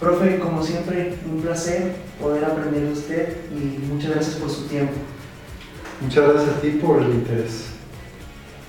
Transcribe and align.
Profe, 0.00 0.38
como 0.38 0.62
siempre, 0.62 1.14
un 1.30 1.42
placer 1.42 1.92
poder 2.18 2.42
aprender 2.46 2.84
de 2.84 2.92
usted 2.92 3.36
y 3.52 3.84
muchas 3.86 4.12
gracias 4.12 4.36
por 4.36 4.48
su 4.48 4.66
tiempo. 4.66 4.94
Muchas 6.00 6.26
gracias 6.26 6.56
a 6.56 6.60
ti 6.62 6.70
por 6.82 7.02
el 7.02 7.10
interés. 7.10 7.66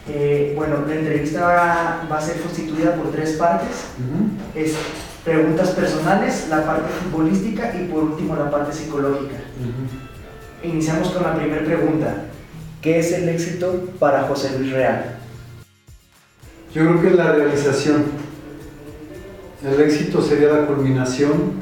Eh, 0.10 0.54
bueno, 0.58 0.84
la 0.86 0.94
entrevista 0.94 1.42
va, 1.42 2.08
va, 2.12 2.18
a 2.18 2.22
ser 2.22 2.42
constituida 2.42 2.96
por 2.96 3.12
tres 3.12 3.38
partes. 3.38 3.86
Uh 3.98 4.60
-huh. 4.60 4.62
Es 4.62 4.76
preguntas 5.24 5.70
personales, 5.70 6.48
la 6.50 6.66
parte 6.66 6.90
futbolística 7.02 7.74
y 7.80 7.86
por 7.86 8.04
último 8.04 8.36
la 8.36 8.52
parte 8.52 8.74
psicológica. 8.74 9.38
Uh 9.60 10.66
-huh. 10.66 10.70
Iniciamos 10.70 11.12
con 11.12 11.24
la 11.24 11.36
primera 11.36 11.64
pregunta. 11.64 12.26
¿Qué 12.82 13.00
es 13.00 13.14
el 13.14 13.30
éxito 13.30 13.90
para 14.00 14.24
José 14.24 14.60
Luis 14.60 14.74
Real? 14.74 15.18
Yo 16.74 16.84
creo 16.84 17.02
que 17.02 17.10
la 17.12 17.32
realización. 17.32 18.31
El 19.64 19.80
éxito 19.80 20.24
sería 20.24 20.48
la 20.48 20.66
culminación 20.66 21.54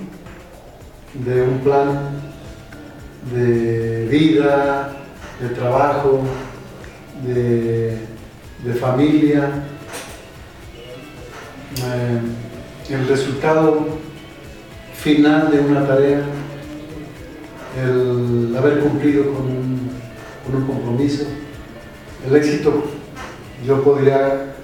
de 1.14 1.42
un 1.42 1.60
plan 1.60 2.12
de 3.34 4.08
vida, 4.10 4.96
de 5.42 5.50
trabajo, 5.50 6.22
de, 7.26 7.98
familia. 8.80 9.50
Eh, 11.76 12.94
el 12.94 13.08
resultado 13.09 13.86
final 14.95 15.52
de 15.52 15.59
una 15.59 15.86
tarea, 15.86 16.22
el 17.84 18.56
haber 18.58 18.80
cumplido 18.80 19.26
con 19.34 19.45
un, 19.45 20.66
compromiso. 20.66 21.26
El 22.26 22.36
éxito 22.36 22.86
yo 23.66 23.84
podría 23.84 24.56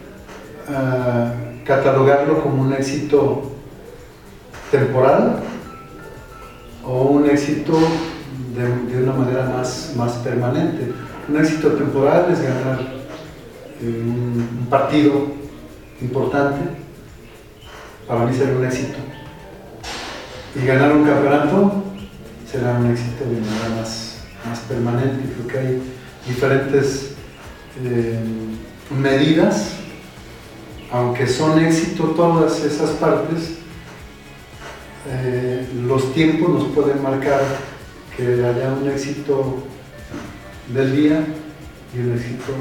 uh, 0.67 1.45
catalogarlo 1.66 2.42
como 2.42 2.62
un 2.62 2.74
éxito 2.74 3.52
temporal 4.72 5.40
o 6.84 7.02
un 7.03 7.30
éxito 7.30 7.73
de, 8.56 9.03
una 9.03 9.14
manera 9.14 9.50
más, 9.50 9.94
más 9.95 10.14
permanente. 10.14 10.94
Un 11.28 11.38
éxito 11.38 11.72
temporal 11.72 12.28
es 12.31 12.42
ganar 12.42 12.80
eh, 13.81 14.04
un, 14.06 14.48
un 14.62 14.67
partido 14.70 15.34
importante, 16.02 16.62
para 18.08 18.26
mí 18.26 18.36
será 18.36 18.56
un 18.56 18.66
éxito. 18.66 18.98
Y 20.56 20.66
ganar 20.66 20.94
un 20.94 21.04
campeonato 21.04 21.84
será 22.50 22.78
un 22.78 22.92
éxito 22.92 23.26
de 23.26 23.42
manera 23.42 23.82
más, 23.82 24.23
más 24.48 24.59
permanente. 24.59 25.34
Creo 25.34 25.48
que 25.48 25.58
hay 25.58 25.82
diferentes 26.28 27.16
eh, 27.84 28.20
medidas, 28.89 29.78
aunque 30.91 31.28
son 31.28 31.59
éxito 31.59 32.03
todas 32.16 32.64
esas 32.64 32.91
partes, 32.91 33.55
eh, 35.08 35.67
los 35.88 36.14
tiempos 36.14 36.50
nos 36.50 36.64
pueden 36.69 37.02
marcar 37.03 37.42
que 38.16 38.23
haya 38.23 38.73
un 38.73 38.89
éxito 38.89 39.64
del 40.73 40.95
día 40.95 41.25
y 41.94 42.00
un 42.00 42.14
éxito 42.14 42.53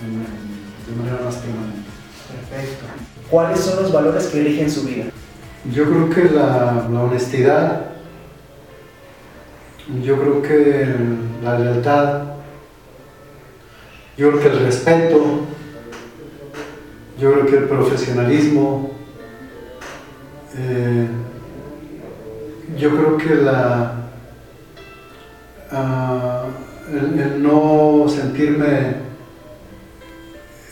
de 0.00 0.96
manera 0.96 1.24
más 1.24 1.36
permanente. 1.36 1.90
Perfecto. 2.50 2.86
¿Cuáles 3.28 3.60
son 3.60 3.82
los 3.82 3.92
valores 3.92 4.26
que 4.26 4.42
rigen 4.42 4.70
su 4.70 4.84
vida? 4.84 5.04
Yo 5.72 5.84
creo 5.84 6.10
que 6.10 6.34
la, 6.34 6.88
la, 6.90 7.02
honestidad, 7.02 7.86
yo 10.02 10.18
creo 10.20 10.42
que 10.42 10.94
la 11.42 11.58
lealtad, 11.58 12.22
yo 14.16 14.30
creo 14.30 14.40
que 14.40 14.48
el 14.48 14.64
respeto, 14.64 15.40
yo 17.20 17.32
creo 17.32 17.46
que 17.46 17.56
el 17.56 17.64
profesionalismo, 17.64 18.92
eh, 20.56 21.06
yo 22.78 22.90
creo 22.96 23.16
que 23.18 23.34
la, 23.34 24.08
uh, 25.70 26.94
el, 26.96 27.42
no 27.42 28.06
sentirme 28.08 28.94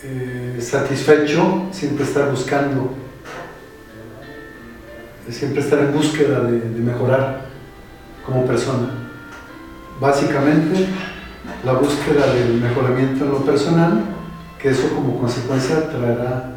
eh, 0.05 0.59
satisfecho, 0.59 1.67
siempre 1.71 2.05
estar 2.05 2.31
buscando, 2.31 2.95
siempre 5.28 5.61
estar 5.61 5.81
en 5.81 5.93
búsqueda 5.93 6.41
de 6.45 6.81
mejorar 6.81 7.43
como 8.25 8.47
persona. 8.47 8.89
Básicamente, 10.01 10.87
la 11.62 11.72
búsqueda 11.75 12.33
del 12.33 12.55
mejoramiento 12.55 13.25
en 13.25 13.31
lo 13.33 13.45
personal, 13.45 14.18
que 14.61 14.71
eso 14.71 14.89
como 14.95 15.19
consecuencia 15.19 15.89
traerá 15.89 16.57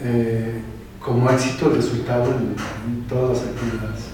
eh, 0.00 0.60
como 1.00 1.30
éxito 1.30 1.66
el 1.66 1.76
resultado 1.76 2.24
en, 2.26 2.54
en, 2.86 3.04
todas 3.08 3.38
las 3.38 3.48
actividades. 3.48 4.08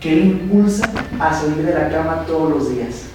¿Qué 0.00 0.16
le 0.16 0.24
impulsa 0.26 0.90
a 1.18 1.32
salir 1.32 1.64
de 1.64 1.74
la 1.74 1.88
cama 1.90 2.24
todos 2.26 2.50
los 2.50 2.70
días? 2.70 3.06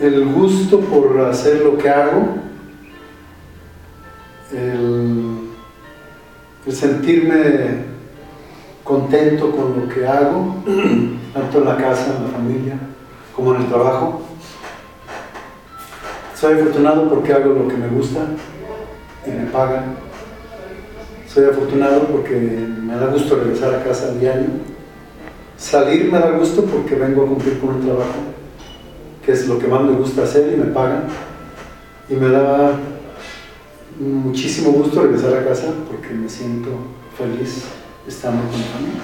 El 0.00 0.26
gusto 0.26 0.80
por 0.80 1.18
hacer 1.22 1.62
lo 1.62 1.78
que 1.78 1.88
hago, 1.88 2.36
el, 4.52 5.48
el 6.66 6.72
sentirme 6.72 7.86
contento 8.84 9.50
con 9.50 9.80
lo 9.80 9.88
que 9.88 10.06
hago, 10.06 10.56
tanto 11.34 11.58
en 11.58 11.64
la 11.64 11.76
casa, 11.76 12.14
en 12.16 12.24
la 12.24 12.30
familia, 12.30 12.78
como 13.34 13.54
en 13.54 13.62
el 13.62 13.68
trabajo. 13.68 14.25
Soy 16.38 16.52
afortunado 16.52 17.08
porque 17.08 17.32
hago 17.32 17.54
lo 17.54 17.66
que 17.66 17.76
me 17.76 17.88
gusta 17.88 18.20
y 19.26 19.30
me 19.30 19.46
pagan. 19.46 19.96
Soy 21.26 21.46
afortunado 21.46 22.08
porque 22.08 22.36
me 22.36 22.94
da 22.94 23.06
gusto 23.06 23.36
regresar 23.36 23.74
a 23.74 23.82
casa 23.82 24.08
a 24.08 24.12
diario. 24.12 24.48
Salir 25.56 26.12
me 26.12 26.18
da 26.18 26.32
gusto 26.32 26.64
porque 26.64 26.94
vengo 26.94 27.24
a 27.24 27.26
cumplir 27.26 27.58
con 27.58 27.76
un 27.76 27.80
trabajo, 27.80 28.20
que 29.24 29.32
es 29.32 29.48
lo 29.48 29.58
que 29.58 29.66
más 29.66 29.82
me 29.82 29.92
gusta 29.92 30.24
hacer 30.24 30.52
y 30.52 30.56
me 30.56 30.66
pagan. 30.66 31.04
Y 32.10 32.14
me 32.14 32.28
da 32.28 32.72
muchísimo 33.98 34.72
gusto 34.72 35.00
regresar 35.00 35.32
a 35.38 35.44
casa 35.44 35.72
porque 35.90 36.12
me 36.12 36.28
siento 36.28 36.68
feliz 37.16 37.64
estando 38.06 38.42
con 38.42 38.58
mi 38.58 38.64
familia. 38.66 39.02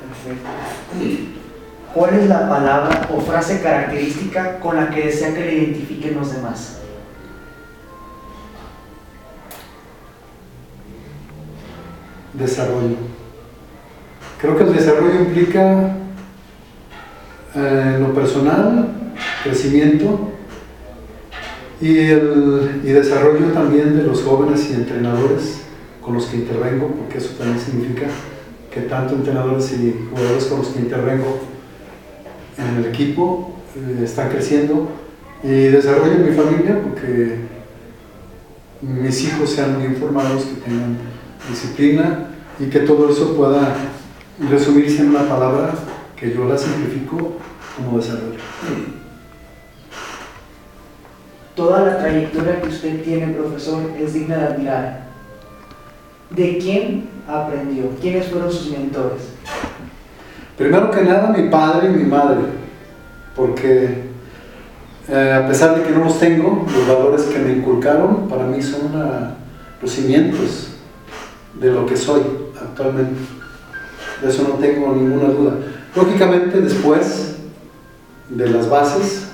Perfecto. 0.00 1.43
¿Cuál 1.94 2.14
es 2.14 2.28
la 2.28 2.48
palabra 2.48 3.08
o 3.14 3.20
frase 3.20 3.62
característica 3.62 4.58
con 4.58 4.74
la 4.74 4.90
que 4.90 5.06
desea 5.06 5.32
que 5.32 5.44
le 5.44 5.54
identifiquen 5.54 6.16
los 6.16 6.34
demás? 6.34 6.80
Desarrollo. 12.32 12.96
Creo 14.40 14.56
que 14.56 14.64
el 14.64 14.72
desarrollo 14.74 15.20
implica 15.20 15.94
eh, 17.54 17.98
lo 18.00 18.12
personal, 18.12 18.88
crecimiento 19.44 20.32
y, 21.80 21.96
el, 21.96 22.80
y 22.82 22.88
desarrollo 22.88 23.52
también 23.52 23.96
de 23.96 24.02
los 24.02 24.20
jóvenes 24.24 24.68
y 24.68 24.74
entrenadores 24.74 25.60
con 26.02 26.14
los 26.14 26.26
que 26.26 26.38
intervengo, 26.38 26.88
porque 26.88 27.18
eso 27.18 27.36
también 27.38 27.60
significa 27.60 28.06
que 28.72 28.80
tanto 28.80 29.14
entrenadores 29.14 29.72
y 29.74 30.08
jugadores 30.10 30.46
con 30.46 30.58
los 30.58 30.68
que 30.68 30.80
intervengo 30.80 31.53
en 32.56 32.76
el 32.76 32.86
equipo 32.86 33.54
eh, 33.76 34.02
están 34.04 34.30
creciendo 34.30 34.88
y 35.42 35.48
desarrollo 35.48 36.18
mi 36.18 36.34
familia 36.34 36.80
porque 36.82 37.38
mis 38.80 39.24
hijos 39.24 39.50
sean 39.50 39.78
muy 39.78 39.86
informados, 39.86 40.44
que 40.44 40.60
tengan 40.60 40.96
disciplina 41.48 42.30
y 42.58 42.66
que 42.66 42.80
todo 42.80 43.10
eso 43.10 43.36
pueda 43.36 43.74
resumirse 44.50 45.02
en 45.02 45.10
una 45.10 45.28
palabra 45.28 45.74
que 46.16 46.34
yo 46.34 46.44
la 46.46 46.56
simplifico 46.56 47.34
como 47.76 47.98
desarrollo. 47.98 48.38
Toda 51.54 51.82
la 51.82 51.98
trayectoria 51.98 52.60
que 52.60 52.68
usted 52.68 53.02
tiene, 53.04 53.32
profesor, 53.32 53.82
es 53.98 54.14
digna 54.14 54.36
de 54.36 54.44
admirar. 54.44 55.04
¿De 56.30 56.58
quién 56.58 57.08
aprendió? 57.28 57.90
¿Quiénes 58.00 58.26
fueron 58.26 58.50
sus 58.50 58.70
mentores? 58.70 59.22
Primero 60.56 60.90
que 60.90 61.02
nada, 61.02 61.34
mi 61.36 61.48
padre 61.48 61.88
y 61.88 61.96
mi 61.96 62.04
madre, 62.04 62.38
porque 63.34 64.04
eh, 65.08 65.32
a 65.32 65.48
pesar 65.48 65.76
de 65.76 65.82
que 65.82 65.90
no 65.90 66.04
los 66.04 66.18
tengo, 66.20 66.64
los 66.72 66.86
valores 66.86 67.22
que 67.22 67.40
me 67.40 67.52
inculcaron 67.52 68.28
para 68.28 68.44
mí 68.44 68.62
son 68.62 68.92
los 69.82 69.90
cimientos 69.90 70.68
de 71.60 71.72
lo 71.72 71.84
que 71.86 71.96
soy 71.96 72.22
actualmente. 72.60 73.20
De 74.22 74.28
eso 74.28 74.44
no 74.48 74.54
tengo 74.54 74.94
ninguna 74.94 75.28
duda. 75.28 75.54
Lógicamente, 75.96 76.60
después 76.60 77.36
de 78.30 78.48
las 78.48 78.68
bases, 78.68 79.28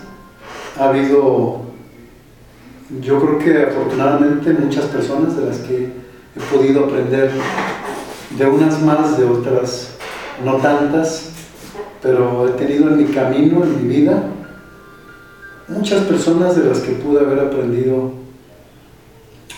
ha 0.79 0.89
habido, 0.89 1.61
yo 3.01 3.21
creo 3.21 3.39
que 3.39 3.63
afortunadamente, 3.63 4.55
muchas 4.55 4.87
personas 4.87 5.37
de 5.37 5.47
las 5.47 5.59
que 5.59 5.93
he 6.35 6.57
podido 6.57 6.87
aprender, 6.87 7.31
de 8.39 8.47
unas 8.47 8.81
más, 8.83 9.19
de 9.19 9.25
otras 9.25 10.00
no 10.45 10.57
tantas, 10.57 11.31
pero 12.03 12.49
he 12.49 12.53
tenido 12.53 12.89
en 12.89 12.99
mi 12.99 13.05
camino, 13.13 13.63
en 13.65 13.83
mi 13.83 13.97
vida, 13.97 14.23
muchas 15.69 16.05
personas 16.05 16.57
de 16.57 16.65
las 16.65 16.79
que 16.81 16.93
pude 16.93 17.21
haber 17.21 17.41
aprendido 17.41 18.13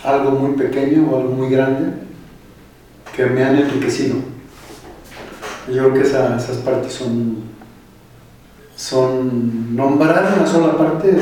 algo 0.04 0.32
muy 0.32 0.56
pequeño 0.56 1.08
o 1.10 1.16
algo 1.18 1.30
muy 1.30 1.48
grande 1.50 1.92
que 3.14 3.26
me 3.26 3.44
han 3.44 3.56
enriquecido. 3.56 4.16
Yo 5.68 5.90
creo 5.90 5.94
que 5.94 6.00
esas 6.00 6.56
partes 6.58 6.92
son, 6.92 7.44
son 8.74 9.76
nombrar 9.76 10.34
una 10.36 10.46
sola 10.46 10.76
parte, 10.76 11.16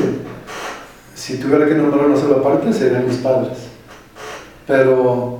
si 1.13 1.37
tuviera 1.37 1.67
que 1.67 1.75
nombrar 1.75 2.07
una 2.07 2.17
sola 2.17 2.41
parte 2.41 2.73
serían 2.73 3.07
mis 3.07 3.17
padres. 3.17 3.57
Pero 4.65 5.39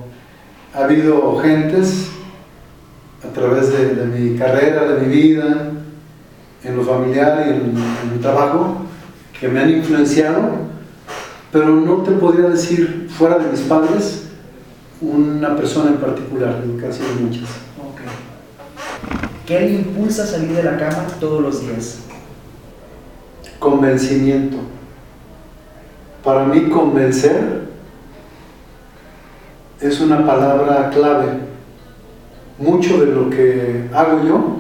ha 0.73 0.83
habido 0.83 1.39
gentes 1.39 2.10
a 3.31 3.33
través 3.33 3.71
de, 3.71 4.05
mi 4.05 4.37
carrera, 4.37 4.83
de 4.91 5.07
mi 5.07 5.13
vida, 5.13 5.71
en 6.63 6.77
lo 6.77 6.83
familiar 6.83 7.45
y 7.47 7.49
en, 7.49 7.55
en 7.55 8.13
mi 8.13 8.19
trabajo, 8.21 8.81
que 9.39 9.47
me 9.47 9.61
han 9.61 9.69
influenciado 9.69 10.71
pero 11.51 11.67
no 11.67 11.97
te 11.97 12.11
podría 12.11 12.47
decir, 12.47 13.09
fuera 13.09 13.37
de 13.37 13.51
mis 13.51 13.61
padres, 13.61 14.23
una 15.01 15.55
persona 15.55 15.89
en 15.89 15.97
particular, 15.97 16.61
casi 16.79 17.01
muchas. 17.21 17.49
¿Qué 19.45 19.59
le 19.59 19.73
impulsa 19.73 20.23
a 20.23 20.27
salir 20.27 20.51
de 20.51 20.63
la 20.63 20.77
cama 20.77 21.07
todos 21.19 21.41
los 21.41 21.61
días? 21.61 21.99
Convencimiento. 23.59 24.57
Para 26.23 26.45
mí 26.45 26.69
convencer 26.69 27.63
es 29.81 29.99
una 29.99 30.25
palabra 30.25 30.89
clave. 30.91 31.50
Mucho 32.61 33.03
de 33.03 33.07
lo 33.07 33.29
que 33.29 33.89
hago 33.93 34.23
yo, 34.23 34.57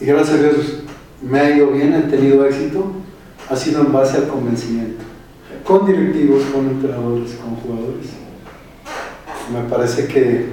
y 0.00 0.04
gracias 0.04 0.38
a 0.38 0.42
Dios 0.42 0.82
me 1.22 1.40
ha 1.40 1.56
ido 1.56 1.68
bien, 1.68 1.94
he 1.94 2.02
tenido 2.02 2.46
éxito, 2.46 2.92
ha 3.48 3.56
sido 3.56 3.80
en 3.80 3.92
base 3.92 4.18
al 4.18 4.28
convencimiento 4.28 5.08
con 5.68 5.84
directivos, 5.84 6.44
con 6.44 6.66
entrenadores, 6.66 7.32
con 7.34 7.56
jugadores. 7.56 8.06
Me 9.52 9.68
parece 9.68 10.06
que, 10.06 10.46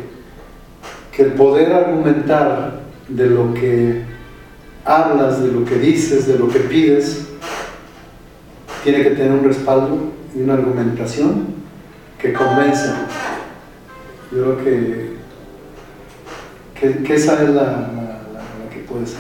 que 1.13 1.23
el 1.23 1.31
poder 1.31 1.71
argumentar 1.71 2.81
de 3.07 3.27
lo 3.27 3.53
que 3.53 4.03
hablas, 4.83 5.41
de 5.41 5.53
lo 5.53 5.63
que 5.63 5.75
dices, 5.75 6.27
de 6.27 6.37
lo 6.37 6.49
que 6.49 6.59
pides, 6.59 7.27
tiene 8.83 9.03
que 9.03 9.11
tener 9.11 9.31
un 9.31 9.45
respaldo 9.45 10.11
y 10.35 10.41
una 10.41 10.55
argumentación 10.55 11.45
que 12.19 12.33
convenza. 12.33 13.07
Yo 14.33 14.43
creo 14.43 14.63
que, 14.65 15.15
que, 16.79 17.13
esa 17.13 17.43
es 17.43 17.49
la, 17.49 17.89
que 18.71 18.79
puede 18.79 19.05
ser. 19.05 19.19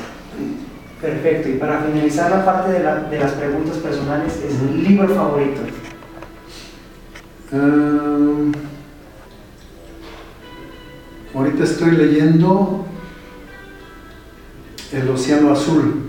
Perfecto, 1.01 1.49
y 1.49 1.53
para 1.53 1.81
finalizar 1.81 2.31
la 2.31 2.45
parte 2.45 2.71
de, 2.71 3.19
las 3.19 3.31
preguntas 3.33 3.77
personales, 3.77 4.41
¿es 4.43 4.53
un 4.61 4.83
libro 4.83 5.07
favorito? 5.09 5.61
Em, 7.51 8.51
ahorita 11.33 11.63
estoy 11.63 11.91
leyendo 11.91 12.85
El 14.91 15.09
Océano 15.09 15.51
Azul. 15.51 16.01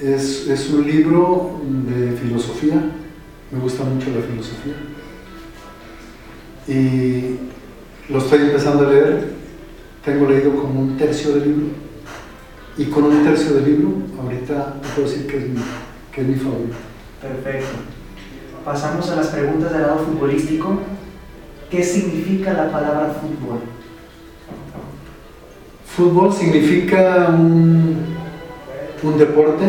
Es, 0.00 0.46
es, 0.48 0.70
un 0.70 0.86
libro 0.86 1.60
de 1.64 2.12
filosofía, 2.12 2.74
me 3.50 3.58
gusta 3.60 3.84
mucho 3.84 4.08
la 4.10 4.22
filosofía. 4.22 4.74
Y 6.68 7.38
lo 8.08 8.18
estoy 8.18 8.40
empezando 8.42 8.86
a 8.86 8.90
leer, 8.92 9.32
tengo 10.04 10.28
leído 10.28 10.54
como 10.56 10.80
un 10.80 10.96
tercio 10.96 11.32
del 11.34 11.44
libro. 11.44 11.66
Y 12.78 12.84
con 12.86 13.04
un 13.04 13.24
tercio 13.24 13.54
del 13.54 13.64
libro, 13.64 13.92
ahorita 14.22 14.74
puedo 14.94 15.08
decir 15.08 15.26
que 15.26 15.38
es 15.38 15.48
mi, 15.48 15.60
que 16.12 16.20
es 16.20 16.26
mi 16.26 16.34
favorito. 16.34 16.76
Perfecto 17.20 17.96
pasamos 18.66 19.08
a 19.12 19.14
las 19.14 19.28
preguntas 19.28 19.70
del 19.70 19.82
lado 19.82 19.98
futbolístico. 20.00 20.80
¿Qué 21.70 21.84
significa 21.84 22.52
la 22.52 22.72
palabra 22.72 23.14
fútbol? 23.20 23.60
Fútbol 25.86 26.32
significa 26.32 27.28
un, 27.28 28.16
un 29.04 29.18
deporte, 29.18 29.66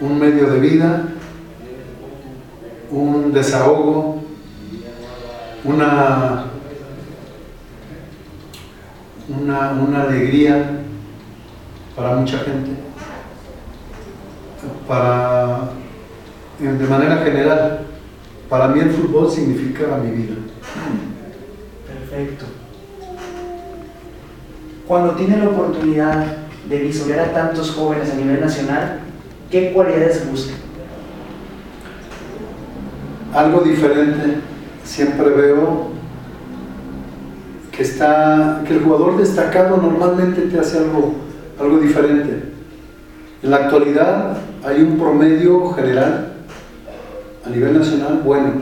un 0.00 0.18
medio 0.18 0.50
de 0.50 0.60
vida, 0.60 1.08
un 2.90 3.32
desahogo, 3.32 4.22
una, 5.64 6.44
una, 9.28 9.72
una 9.72 10.02
alegría 10.02 10.80
para 11.94 12.16
mucha 12.16 12.38
gente, 12.38 12.70
para 14.86 15.70
de 16.58 16.86
manera 16.86 17.18
general, 17.18 17.80
para 18.48 18.68
mí 18.68 18.80
el 18.80 18.90
fútbol 18.90 19.30
significa 19.30 19.96
mi 20.02 20.10
vida. 20.10 20.34
Perfecto. 21.86 22.46
Cuando 24.86 25.12
tiene 25.12 25.36
la 25.36 25.50
oportunidad 25.50 26.26
de 26.68 26.78
visualizar 26.78 27.28
a 27.28 27.32
tantos 27.32 27.70
jóvenes 27.72 28.10
a 28.10 28.16
nivel 28.16 28.40
nacional, 28.40 29.00
¿qué 29.50 29.72
cualidades 29.72 30.28
busca? 30.30 30.54
Algo 33.34 33.60
diferente. 33.60 34.38
Siempre 34.84 35.28
veo 35.28 35.97
que, 37.78 37.84
está, 37.84 38.64
que 38.66 38.74
el 38.74 38.82
jugador 38.82 39.16
destacado 39.18 39.76
normalmente 39.76 40.40
te 40.42 40.58
hace 40.58 40.78
algo, 40.78 41.14
algo 41.60 41.78
diferente. 41.78 42.42
En 43.40 43.50
la 43.52 43.58
actualidad 43.58 44.36
hay 44.64 44.82
un 44.82 44.98
promedio 44.98 45.70
general 45.74 46.32
a 47.46 47.48
nivel 47.48 47.78
nacional, 47.78 48.20
bueno. 48.24 48.54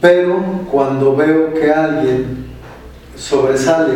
Pero 0.00 0.42
cuando 0.68 1.14
veo 1.14 1.54
que 1.54 1.70
alguien 1.70 2.46
sobresale 3.14 3.94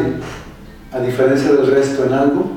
a 0.92 1.00
diferencia 1.00 1.52
del 1.54 1.66
resto 1.72 2.04
en 2.04 2.12
algo, 2.12 2.52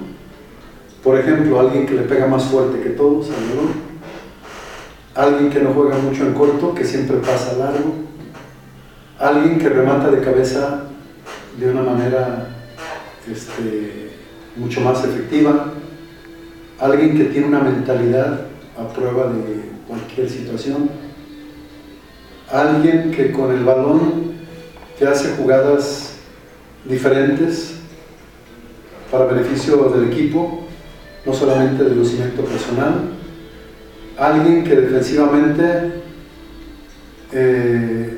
por 1.04 1.18
ejemplo, 1.18 1.60
alguien 1.60 1.88
que 1.88 1.96
le 1.96 2.04
pega 2.04 2.28
más 2.28 2.44
fuerte 2.44 2.82
que 2.82 2.90
todos 2.90 3.32
alguien 5.16 5.50
que 5.50 5.60
no 5.60 5.72
juega 5.72 5.98
mucho 5.98 6.24
en 6.24 6.36
corto, 6.36 6.76
que 6.76 6.86
siempre 6.86 7.18
pasa 7.18 7.54
largo, 7.58 7.96
alguien 9.20 9.60
que 9.60 9.70
remata 9.70 10.12
de 10.12 10.22
cabeza 10.22 10.84
de 11.58 11.72
una 11.72 11.82
manera 11.82 12.50
este, 13.32 14.12
mucho 14.56 14.82
más 14.82 15.04
efectiva, 15.04 15.74
alguien 16.80 17.18
que 17.18 17.26
tiene 17.26 17.48
una 17.48 17.60
mentalidad 17.60 18.42
a 18.78 18.88
prueba 18.90 19.32
de 19.32 19.70
cualquier 19.88 20.30
situación. 20.30 20.90
Alguien 22.52 23.12
que 23.12 23.32
con 23.32 23.52
el 23.52 23.64
balón 23.64 24.34
te 25.00 25.08
hace 25.08 25.36
jugadas 25.36 26.18
diferentes 26.84 27.76
para 29.12 29.26
beneficio 29.26 29.90
del 29.90 30.12
equipo, 30.12 30.66
no 31.26 31.34
solamente 31.34 31.84
de 31.84 31.96
lucimiento 31.96 32.44
personal. 32.44 33.12
Alguien 34.18 34.64
que 34.64 34.76
defensivamente 34.76 36.04
eh, 37.32 38.15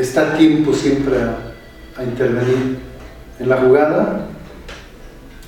está 0.00 0.32
a 0.32 0.36
tiempo 0.36 0.72
siempre 0.72 1.16
a 1.96 2.04
intervenir 2.04 2.78
en 3.38 3.48
la 3.48 3.56
jugada 3.56 4.26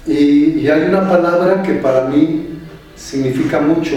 y, 0.07 0.69
hay 0.69 0.83
una 0.83 1.09
palabra 1.09 1.63
que 1.63 1.75
para 1.75 2.09
mí 2.09 2.59
significa 2.97 3.61
mucho. 3.61 3.97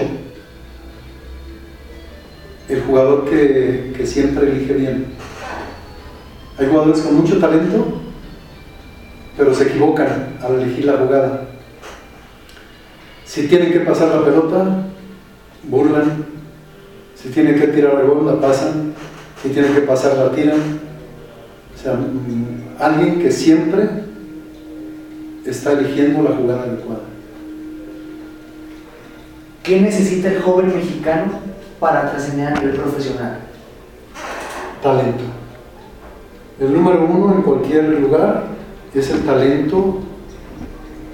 El 2.68 2.82
jugador 2.82 3.26
que, 3.30 3.94
que 3.96 4.06
siempre 4.06 4.50
elige 4.50 4.74
bien. 4.74 5.06
Hay 6.58 6.68
jugadores 6.68 7.02
con 7.02 7.16
mucho 7.16 7.40
talento, 7.40 8.02
pero 9.38 9.54
se 9.54 9.64
equivocan 9.66 10.38
al 10.42 10.62
elegir 10.62 10.86
la 10.86 10.98
jugada. 10.98 11.48
Si 13.24 13.48
tienen 13.48 13.72
que 13.72 13.82
pasar 13.82 14.10
la 14.10 14.24
pelota, 14.24 14.86
burlan. 15.64 16.26
Si 17.16 17.30
tienen 17.30 17.60
que 17.60 17.68
tirar 17.68 18.00
el 18.00 18.08
gol, 18.08 18.26
la 18.26 18.40
pasan. 18.40 18.94
Si 19.46 19.52
tienen 19.52 19.76
que 19.76 19.82
pasar, 19.82 20.18
la 20.18 20.32
tiran. 20.32 20.58
O 20.60 21.78
sea, 21.78 21.96
alguien 22.80 23.20
que 23.20 23.32
siempre 23.32 23.88
está 25.46 25.74
eligiendo 25.74 26.24
la 26.24 26.36
jugada 26.36 26.64
adecuada. 26.64 27.02
¿Qué 29.62 29.80
necesita 29.82 30.30
el 30.30 30.42
joven 30.42 30.76
mexicano 30.76 31.34
para 31.80 32.10
trascender 32.10 32.48
a 32.48 32.60
nivel 32.60 32.76
profesional? 32.76 33.38
Talento. 34.82 35.24
El 36.60 36.74
número 36.74 37.06
uno 37.06 37.36
en 37.36 37.42
cualquier 37.44 37.86
lugar 38.00 38.46
es 38.96 39.12
el 39.12 39.22
talento 39.22 40.00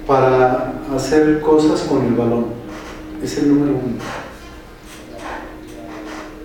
para 0.06 0.72
hacer 0.96 1.42
cosas 1.42 1.82
con 1.82 2.06
el 2.06 2.14
balón. 2.14 2.46
Es 3.22 3.36
el 3.36 3.50
número 3.50 3.72
uno. 3.72 4.21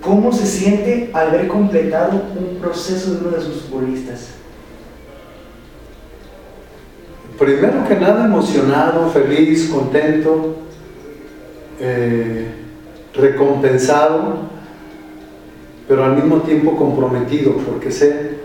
¿Cómo 0.08 0.32
se 0.32 0.46
siente 0.46 1.10
al 1.12 1.28
haber 1.28 1.50
completado 1.50 2.22
un 2.40 2.60
proceso 2.62 3.12
de 3.12 3.18
uno 3.28 3.38
de 3.38 3.44
sus 3.44 3.64
futbolistas? 3.64 4.38
primero 7.38 7.88
que 7.88 7.96
nada 7.96 8.26
emocionado, 8.26 9.10
feliz, 9.10 9.70
contento, 9.70 10.56
eh, 11.80 12.48
recompensado, 13.14 14.40
pero 15.88 16.04
al 16.04 16.16
mismo 16.16 16.38
tiempo 16.38 16.76
comprometido, 16.76 17.58
porque 17.58 17.92
sé 17.92 18.38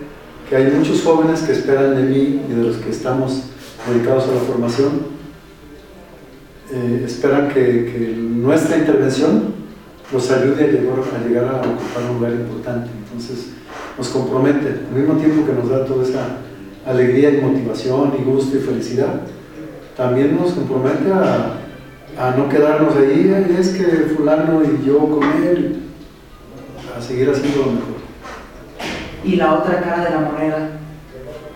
que 0.48 0.56
hay 0.56 0.66
muchos 0.66 1.02
jóvenes 1.02 1.40
que 1.40 1.52
esperan 1.52 1.96
de 1.96 2.02
mí 2.02 2.42
y 2.48 2.52
de 2.52 2.62
los 2.62 2.76
que 2.76 2.90
estamos 2.90 3.44
dedicados 3.88 4.24
a 4.24 4.34
la 4.34 4.40
formación, 4.40 4.90
eh, 6.70 7.02
esperan 7.06 7.48
que, 7.48 8.14
nuestra 8.18 8.76
intervención 8.76 9.61
los 10.12 10.30
ayude 10.30 10.64
a 10.64 11.26
llegar, 11.26 11.44
a 11.46 11.58
ocupar 11.58 12.10
un 12.10 12.16
lugar 12.18 12.32
importante. 12.32 12.90
Entonces, 13.04 13.52
nos 13.96 14.08
compromete, 14.08 14.80
al 14.90 14.98
mismo 14.98 15.14
tiempo 15.14 15.46
que 15.46 15.52
nos 15.52 15.68
da 15.68 15.84
toda 15.84 16.04
esa 16.04 16.38
alegría 16.86 17.30
y 17.30 17.40
motivación 17.40 18.12
y 18.18 18.24
gusto 18.24 18.56
y 18.56 18.60
felicidad, 18.60 19.22
también 19.96 20.36
nos 20.36 20.52
compromete 20.52 21.10
a, 21.12 22.34
no 22.36 22.48
quedarnos 22.48 22.94
ahí, 22.96 23.32
es 23.58 23.70
que 23.70 23.84
fulano 24.14 24.62
y 24.62 24.86
yo 24.86 24.98
con 24.98 25.24
él, 25.44 25.82
a 26.96 27.00
seguir 27.00 27.30
haciendo 27.30 27.60
lo 27.60 27.72
mejor. 27.72 28.02
Y 29.24 29.36
la 29.36 29.54
otra 29.54 29.80
cara 29.80 30.04
de 30.04 30.10
la 30.10 30.20
moneda, 30.20 30.68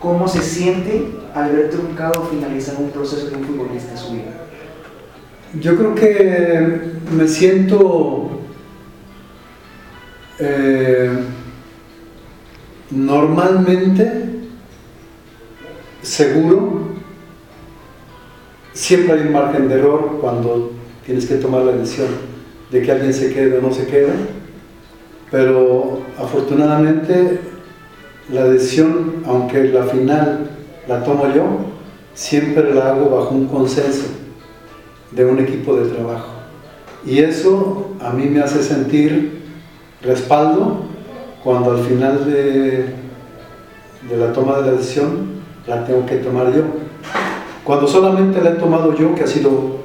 ¿cómo 0.00 0.26
se 0.26 0.40
siente 0.40 1.08
al 1.34 1.52
ver 1.52 1.70
truncado 1.70 2.22
finalizar 2.30 2.76
un 2.78 2.90
proceso 2.90 3.28
de 3.28 3.36
un 3.36 3.44
futbolista 3.44 3.92
en 3.92 3.98
su 3.98 4.12
vida? 4.12 4.32
Yo 5.60 5.76
creo 5.76 5.94
que 5.94 6.80
me 7.16 7.28
siento 7.28 8.36
eh, 10.38 11.10
normalmente 12.90 14.24
seguro, 16.02 16.88
siempre 18.72 19.14
hay 19.14 19.26
un 19.26 19.32
margen 19.32 19.68
de 19.68 19.74
error 19.74 20.18
cuando 20.20 20.72
tienes 21.04 21.26
que 21.26 21.36
tomar 21.36 21.62
la 21.62 21.72
decisión 21.72 22.08
de 22.70 22.82
que 22.82 22.92
alguien 22.92 23.14
se 23.14 23.32
quede 23.32 23.58
o 23.58 23.62
no 23.62 23.72
se 23.72 23.86
quede, 23.86 24.12
pero 25.30 26.02
afortunadamente 26.18 27.40
la 28.30 28.44
decisión, 28.44 29.22
aunque 29.24 29.64
la 29.64 29.84
final 29.84 30.50
la 30.88 31.02
tomo 31.02 31.32
yo, 31.34 31.44
siempre 32.14 32.74
la 32.74 32.90
hago 32.90 33.10
bajo 33.10 33.34
un 33.34 33.46
consenso 33.46 34.06
de 35.12 35.24
un 35.24 35.38
equipo 35.38 35.76
de 35.76 35.90
trabajo. 35.90 36.32
Y 37.04 37.20
eso 37.20 37.94
a 38.00 38.10
mí 38.10 38.26
me 38.26 38.40
hace 38.40 38.62
sentir 38.62 39.35
respaldo 40.06 40.82
cuando 41.42 41.72
al 41.72 41.78
final 41.84 42.24
de, 42.24 42.94
de 44.08 44.16
la 44.16 44.32
toma 44.32 44.56
de 44.58 44.62
la 44.62 44.72
decisión 44.72 45.36
la 45.66 45.84
tengo 45.84 46.06
que 46.06 46.16
tomar 46.16 46.54
yo. 46.54 46.62
Cuando 47.64 47.88
solamente 47.88 48.40
la 48.40 48.50
he 48.50 48.54
tomado 48.54 48.94
yo, 48.94 49.14
que 49.14 49.24
ha 49.24 49.26
sido 49.26 49.76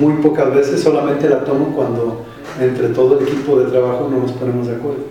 muy 0.00 0.14
pocas 0.14 0.54
veces, 0.54 0.82
solamente 0.82 1.28
la 1.28 1.44
tomo 1.44 1.74
cuando 1.74 2.24
entre 2.60 2.88
todo 2.88 3.18
el 3.18 3.26
equipo 3.26 3.58
de 3.60 3.70
trabajo 3.70 4.08
no 4.10 4.18
nos 4.18 4.32
ponemos 4.32 4.66
de 4.66 4.74
acuerdo. 4.74 5.04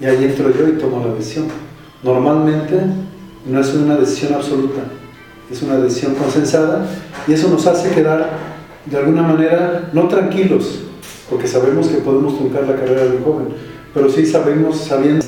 Y 0.00 0.06
ahí 0.06 0.24
entro 0.24 0.50
yo 0.50 0.68
y 0.68 0.72
tomo 0.72 1.04
la 1.06 1.14
decisión. 1.14 1.46
Normalmente 2.02 2.80
no 3.46 3.60
es 3.60 3.74
una 3.74 3.96
decisión 3.96 4.34
absoluta, 4.34 4.82
es 5.50 5.62
una 5.62 5.76
decisión 5.76 6.14
consensada 6.14 6.86
y 7.26 7.32
eso 7.32 7.48
nos 7.48 7.66
hace 7.66 7.90
quedar 7.90 8.30
de 8.86 8.96
alguna 8.96 9.22
manera 9.22 9.88
no 9.92 10.08
tranquilos, 10.08 10.80
porque 11.28 11.48
sabemos 11.48 11.88
que 11.88 11.98
podemos 11.98 12.36
truncar 12.36 12.64
la 12.66 12.76
carrera 12.76 13.04
del 13.04 13.22
joven, 13.22 13.48
pero 13.92 14.08
sí 14.10 14.26
sabemos, 14.26 14.78
sabiendo 14.78 15.24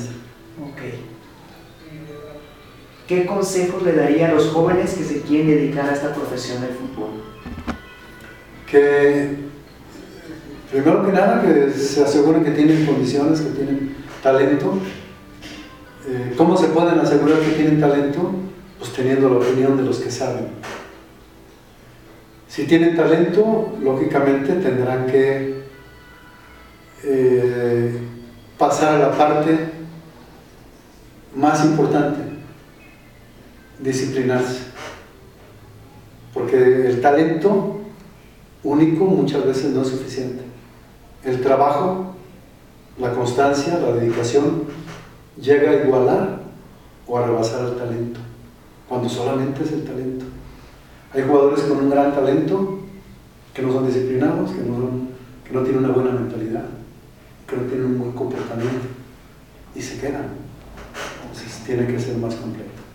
¿qué 3.07 3.25
consejos 3.25 3.83
le 3.83 3.93
daría 3.93 4.27
a 4.27 4.33
los 4.33 4.47
jóvenes 4.49 4.93
que 4.93 5.03
se 5.03 5.21
quieren 5.21 5.47
dedicar 5.47 5.89
a 5.89 5.93
esta 5.93 6.13
profesión 6.13 6.61
del 6.61 6.71
fútbol? 6.71 7.09
Que 8.69 9.29
primero 10.71 11.05
que 11.05 11.11
nada 11.13 11.41
que 11.41 11.71
se 11.71 12.03
aseguren 12.03 12.43
que 12.43 12.51
tienen 12.51 12.85
condiciones, 12.85 13.39
que 13.39 13.51
tienen 13.51 13.95
talento. 14.21 14.77
Eh, 16.07 16.33
¿Cómo 16.37 16.57
se 16.57 16.67
pueden 16.67 16.99
asegurar 16.99 17.39
que 17.39 17.51
tienen 17.51 17.79
talento? 17.79 18.31
Pues 18.77 18.91
teniendo 18.91 19.29
la 19.29 19.37
opinión 19.37 19.77
de 19.77 19.83
los 19.83 19.99
que 19.99 20.11
saben. 20.11 20.47
Si 22.49 22.65
tienen 22.65 22.95
talento, 22.95 23.77
lógicamente 23.81 24.53
tendrán 24.53 25.07
que 25.07 25.56
eh, 27.03 27.99
pasar 28.57 28.95
a 28.95 29.09
la 29.09 29.17
parte 29.17 29.69
más 31.35 31.63
importante, 31.63 32.19
disciplinarse. 33.79 34.67
Porque 36.33 36.87
el 36.87 37.01
talento 37.01 37.81
único 38.63 39.05
muchas 39.05 39.45
veces 39.45 39.73
no 39.73 39.81
es 39.81 39.89
suficiente. 39.89 40.43
El 41.23 41.41
trabajo, 41.41 42.15
la 42.99 43.13
constancia, 43.13 43.79
la 43.79 43.93
dedicación, 43.93 44.63
llega 45.39 45.71
a 45.71 45.85
igualar 45.85 46.41
o 47.05 47.17
a 47.17 47.25
rebasar 47.25 47.65
el 47.65 47.77
talento, 47.77 48.19
cuando 48.89 49.07
solamente 49.07 49.63
es 49.63 49.71
el 49.71 49.83
talento. 49.83 50.25
Hay 51.13 51.23
jugadores 51.23 51.61
con 51.61 51.77
un 51.77 51.89
gran 51.89 52.13
talento 52.13 52.79
que 53.53 53.61
no 53.61 53.71
son 53.71 53.87
disciplinados, 53.87 54.51
que 54.51 55.53
no 55.53 55.61
tienen 55.61 55.83
una 55.83 55.93
buena 55.93 56.11
mentalidad, 56.11 56.65
que 57.47 57.55
no 57.55 57.63
tienen 57.63 57.85
un 57.85 57.99
buen 57.99 58.11
comportamiento 58.11 58.87
y 59.75 59.81
se 59.81 59.99
quedan. 59.99 60.27
Entonces 61.21 61.63
tiene 61.65 61.87
que 61.87 61.99
ser 61.99 62.17
más 62.17 62.35
completo. 62.35 62.87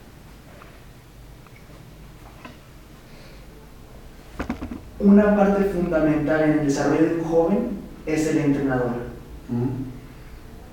una 5.03 5.37
parte 5.37 5.65
fundamental 5.65 6.43
en 6.43 6.51
el 6.61 6.67
desarrollo 6.67 7.03
de 7.03 7.15
un 7.17 7.25
joven 7.25 7.59
es 8.07 8.27
el 8.29 8.39
entrenador. 8.39 9.13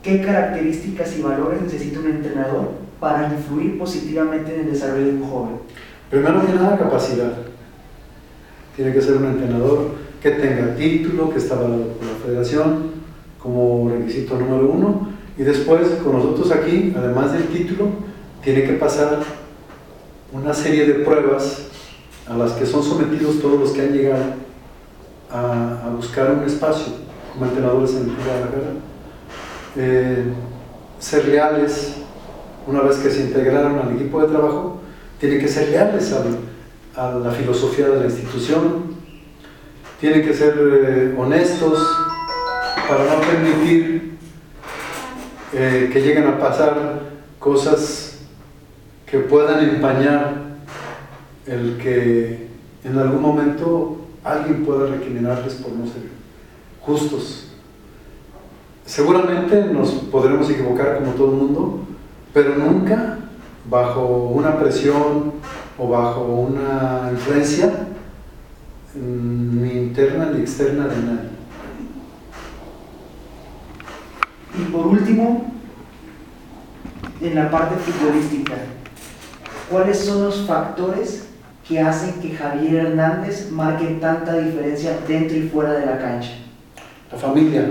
¿Qué 0.03 0.21
características 0.21 1.17
y 1.17 1.21
valores 1.21 1.61
necesita 1.61 1.99
un 1.99 2.07
entrenador 2.07 2.71
para 2.99 3.33
influir 3.33 3.77
positivamente 3.77 4.53
en 4.53 4.61
el 4.61 4.71
desarrollo 4.71 5.05
de 5.05 5.13
un 5.13 5.23
joven? 5.23 5.55
Primero 6.09 6.45
que 6.45 6.53
nada, 6.53 6.77
capacidad. 6.77 7.33
Tiene 8.75 8.93
que 8.93 9.01
ser 9.01 9.17
un 9.17 9.25
entrenador 9.25 9.95
que 10.21 10.31
tenga 10.31 10.75
título, 10.75 11.29
que 11.29 11.37
está 11.37 11.55
avalado 11.55 11.87
por 11.87 12.05
la 12.05 12.13
federación 12.25 12.88
como 13.41 13.89
requisito 13.89 14.37
número 14.37 14.69
uno. 14.69 15.09
Y 15.37 15.43
después, 15.43 15.87
con 16.03 16.13
nosotros 16.13 16.51
aquí, 16.51 16.93
además 16.95 17.33
del 17.33 17.47
título, 17.47 17.87
tiene 18.43 18.63
que 18.63 18.73
pasar 18.73 19.19
una 20.31 20.53
serie 20.53 20.85
de 20.85 21.05
pruebas 21.05 21.67
a 22.27 22.37
las 22.37 22.51
que 22.51 22.65
son 22.65 22.83
sometidos 22.83 23.39
todos 23.41 23.59
los 23.59 23.71
que 23.71 23.81
han 23.81 23.93
llegado 23.93 24.23
a, 25.31 25.89
buscar 25.95 26.31
un 26.31 26.43
espacio 26.43 26.93
como 27.33 27.45
entrenadores 27.45 27.91
en 27.95 28.07
de 28.07 28.13
eh, 29.75 30.23
ser 30.99 31.27
leales, 31.27 31.95
una 32.67 32.81
vez 32.81 32.97
que 32.97 33.09
se 33.09 33.21
integraron 33.21 33.79
al 33.79 33.95
equipo 33.95 34.21
de 34.21 34.27
trabajo, 34.27 34.79
tienen 35.19 35.39
que 35.39 35.47
ser 35.47 35.69
leales 35.69 36.13
a, 36.13 37.11
la 37.19 37.31
filosofía 37.31 37.87
de 37.87 37.99
la 37.99 38.05
institución, 38.05 38.95
tienen 40.01 40.21
que 40.21 40.33
ser 40.33 40.53
eh, 40.57 41.15
honestos 41.17 41.79
para 42.89 43.03
no 43.03 43.21
permitir 43.21 44.17
eh, 45.53 45.91
que 45.93 46.01
lleguen 46.01 46.25
a 46.25 46.39
pasar 46.39 47.01
cosas 47.37 48.21
que 49.05 49.19
puedan 49.19 49.63
empañar 49.63 50.57
el 51.45 51.77
que 51.77 52.47
en 52.83 52.97
algún 52.97 53.21
momento 53.21 53.97
alguien 54.23 54.65
pueda 54.65 54.87
recriminarles 54.87 55.53
por 55.55 55.71
no 55.73 55.85
ser 55.85 56.01
justos. 56.81 57.51
Seguramente 58.87 59.65
nos 59.65 59.91
podremos 59.91 60.49
equivocar 60.49 60.97
como 60.97 61.11
todo 61.11 61.31
el 61.31 61.37
mundo, 61.37 61.79
pero 62.33 62.55
nunca 62.55 63.19
bajo 63.69 64.31
una 64.33 64.57
presión 64.57 65.33
o 65.77 65.89
bajo 65.89 66.23
una 66.23 67.11
influencia 67.11 67.87
mm, 68.95 69.61
ni 69.61 69.71
interna 69.73 70.31
ni 70.31 70.41
externa 70.41 70.87
de 70.87 70.95
nadie. 71.03 71.28
Y 74.59 74.71
por 74.71 74.87
último, 74.87 75.53
en 77.21 77.35
la 77.35 77.49
parte 77.49 77.75
futbolística, 77.75 78.55
¿cuáles 79.69 79.99
son 79.99 80.23
los 80.23 80.45
factores 80.45 81.27
que 81.67 81.79
hacen 81.79 82.19
que 82.19 82.35
Javier 82.35 82.87
Hernández 82.87 83.51
marque 83.51 83.85
tanta 84.01 84.37
diferencia 84.37 84.97
dentro 85.07 85.37
y 85.37 85.43
fuera 85.43 85.73
de 85.73 85.85
la 85.85 85.97
cancha? 85.97 86.31
La 87.11 87.17
familia. 87.17 87.67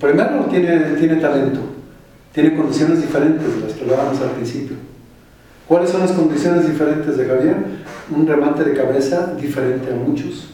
Primero 0.00 0.44
tiene, 0.46 0.78
tiene 0.96 1.16
talento, 1.16 1.60
tiene 2.32 2.56
condiciones 2.56 3.02
diferentes 3.02 3.54
de 3.54 3.60
las 3.60 3.72
que 3.74 3.84
hablábamos 3.84 4.20
al 4.20 4.30
principio. 4.30 4.76
¿Cuáles 5.66 5.90
son 5.90 6.00
las 6.00 6.12
condiciones 6.12 6.66
diferentes 6.66 7.16
de 7.16 7.26
Javier? 7.26 7.56
Un 8.10 8.26
remate 8.26 8.64
de 8.64 8.74
cabeza 8.74 9.34
diferente 9.38 9.92
a 9.92 9.96
muchos, 9.96 10.50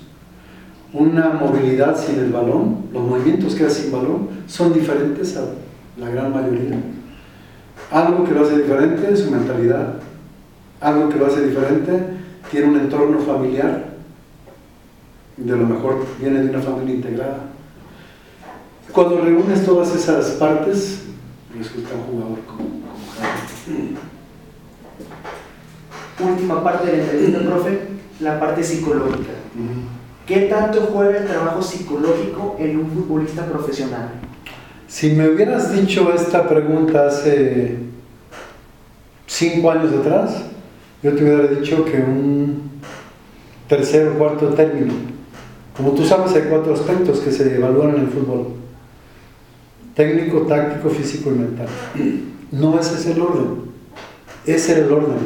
una 0.94 1.30
movilidad 1.30 1.96
sin 1.96 2.18
el 2.20 2.30
balón, 2.30 2.86
los 2.92 3.02
movimientos 3.02 3.54
que 3.54 3.66
hace 3.66 3.82
sin 3.82 3.92
balón 3.92 4.28
son 4.46 4.72
diferentes 4.72 5.36
a 5.36 5.44
la 6.00 6.08
gran 6.08 6.32
mayoría. 6.32 6.78
Algo 7.90 8.24
que 8.24 8.32
lo 8.32 8.44
hace 8.44 8.58
diferente 8.58 9.12
es 9.12 9.20
su 9.20 9.30
mentalidad, 9.30 9.96
algo 10.80 11.08
que 11.08 11.18
lo 11.18 11.26
hace 11.26 11.46
diferente, 11.46 11.92
tiene 12.50 12.68
un 12.68 12.80
entorno 12.80 13.18
familiar 13.18 13.94
de 15.36 15.56
lo 15.56 15.66
mejor 15.66 16.06
viene 16.20 16.40
de 16.40 16.50
una 16.50 16.60
familia 16.60 16.94
integrada. 16.94 17.38
Cuando 18.92 19.20
reúnes 19.20 19.64
todas 19.64 19.94
esas 19.94 20.32
partes, 20.32 21.02
resulta 21.56 21.94
un 21.94 22.02
jugador 22.02 22.38
como, 22.46 22.68
como 26.16 26.30
Última 26.30 26.62
parte 26.62 26.86
de 26.86 26.96
la 26.96 27.02
entrevista, 27.02 27.40
profe, 27.40 27.88
la 28.20 28.38
parte 28.38 28.62
psicológica. 28.62 29.32
¿Qué 30.26 30.40
tanto 30.50 30.88
juega 30.92 31.18
el 31.18 31.26
trabajo 31.26 31.60
psicológico 31.60 32.56
en 32.58 32.78
un 32.78 32.90
futbolista 32.90 33.44
profesional? 33.44 34.08
Si 34.88 35.10
me 35.10 35.28
hubieras 35.28 35.74
dicho 35.74 36.12
esta 36.14 36.48
pregunta 36.48 37.08
hace 37.08 37.76
cinco 39.26 39.70
años 39.70 39.92
atrás, 39.92 40.44
yo 41.02 41.14
te 41.14 41.22
hubiera 41.22 41.46
dicho 41.48 41.84
que 41.84 41.98
un 41.98 42.70
tercer 43.68 44.08
o 44.08 44.14
cuarto 44.18 44.48
término. 44.54 44.94
Como 45.76 45.90
tú 45.90 46.04
sabes, 46.04 46.32
hay 46.34 46.48
cuatro 46.48 46.72
aspectos 46.72 47.20
que 47.20 47.30
se 47.30 47.56
evalúan 47.56 47.96
en 47.96 48.02
el 48.02 48.08
fútbol. 48.08 48.54
Técnico, 49.94 50.42
táctico, 50.42 50.88
físico 50.88 51.30
y 51.30 51.34
mental. 51.34 51.68
No 52.50 52.78
ese 52.78 52.94
es 52.94 53.06
el 53.06 53.20
orden. 53.20 53.64
Ese 54.46 54.72
era 54.72 54.86
el 54.86 54.92
orden. 54.92 55.18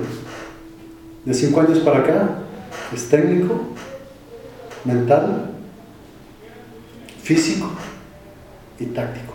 De 1.24 1.34
cinco 1.34 1.60
años 1.60 1.78
para 1.80 2.00
acá 2.00 2.28
es 2.92 3.08
técnico, 3.08 3.60
mental, 4.88 5.50
físico 7.22 7.70
y 8.80 8.86
táctico. 8.86 9.34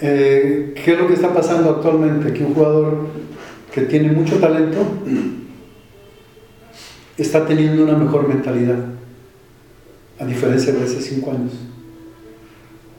Eh, 0.00 0.74
¿Qué 0.82 0.92
es 0.92 0.98
lo 0.98 1.06
que 1.06 1.14
está 1.14 1.32
pasando 1.32 1.70
actualmente? 1.70 2.32
Que 2.32 2.44
un 2.44 2.54
jugador 2.54 3.06
que 3.72 3.82
tiene 3.82 4.12
mucho 4.12 4.38
talento 4.38 4.84
está 7.16 7.46
teniendo 7.46 7.84
una 7.84 7.96
mejor 7.96 8.26
mentalidad, 8.26 8.78
a 10.18 10.24
diferencia 10.24 10.72
de 10.72 10.84
hace 10.84 11.00
cinco 11.00 11.30
años. 11.30 11.52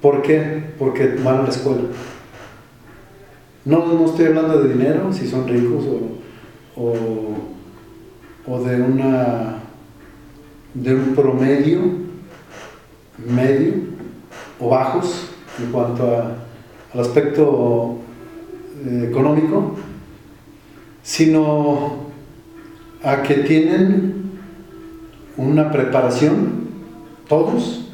¿Por 0.01 0.21
qué? 0.21 0.63
Porque 0.77 1.15
van 1.23 1.39
a 1.39 1.43
la 1.43 1.49
escuela. 1.49 1.81
No, 3.65 3.93
no 3.93 4.05
estoy 4.05 4.27
hablando 4.27 4.61
de 4.61 4.73
dinero, 4.73 5.11
si 5.11 5.27
son 5.27 5.47
ricos 5.47 5.85
o, 6.75 7.35
o 8.47 8.63
de 8.63 8.81
una 8.81 9.64
de 10.75 10.93
un 10.93 11.15
promedio 11.15 11.79
medio 13.17 13.73
o 14.59 14.69
bajos 14.69 15.29
en 15.59 15.71
cuanto 15.71 16.05
al 16.93 16.99
aspecto 16.99 17.97
eh, 18.85 19.07
económico, 19.09 19.75
sino 21.01 22.05
a 23.03 23.23
que 23.23 23.35
tienen 23.35 24.31
una 25.37 25.71
preparación, 25.71 26.65
todos, 27.27 27.89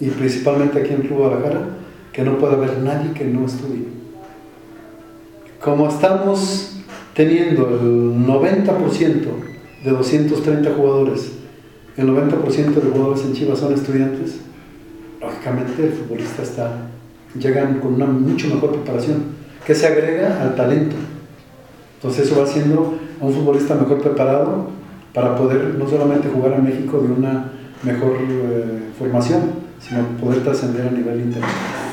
y 0.00 0.08
principalmente 0.10 0.80
aquí 0.80 0.94
en 0.94 1.02
Club 1.02 1.18
Guadalajara, 1.18 1.68
que 2.12 2.22
no 2.22 2.38
puede 2.38 2.54
haber 2.54 2.78
nadie 2.78 3.12
que 3.12 3.24
no 3.24 3.46
estudie. 3.46 3.86
Como 5.62 5.88
estamos 5.88 6.76
teniendo 7.14 7.68
el 7.68 8.26
90% 8.26 9.26
de 9.84 9.90
230 9.90 10.74
jugadores 10.74 11.37
el 11.98 12.08
90% 12.08 12.74
de 12.74 12.90
jugadores 12.92 13.24
en 13.24 13.32
Chivas 13.32 13.58
son 13.58 13.74
estudiantes, 13.74 14.38
lógicamente 15.20 15.84
el 15.84 15.92
futbolista 15.92 16.42
está, 16.42 16.70
llegan 17.36 17.80
con 17.80 17.94
una 17.94 18.06
mucho 18.06 18.46
mejor 18.54 18.70
preparación, 18.72 19.24
que 19.66 19.74
se 19.74 19.88
agrega 19.88 20.40
al 20.40 20.54
talento. 20.54 20.94
Entonces 21.96 22.26
eso 22.26 22.38
va 22.38 22.44
haciendo 22.44 22.94
a 23.20 23.24
un 23.24 23.34
futbolista 23.34 23.74
mejor 23.74 24.00
preparado 24.00 24.68
para 25.12 25.34
poder 25.36 25.74
no 25.76 25.88
solamente 25.88 26.28
jugar 26.28 26.52
en 26.52 26.64
México 26.64 27.00
de 27.00 27.12
una 27.12 27.50
mejor 27.82 28.16
eh, 28.20 28.90
formación, 28.96 29.50
sino 29.80 30.02
poder 30.20 30.44
trascender 30.44 30.86
a 30.86 30.90
nivel 30.92 31.18
internacional. 31.18 31.88